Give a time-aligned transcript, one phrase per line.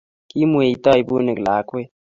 [0.29, 1.89] kiimweitoi bunik lakwet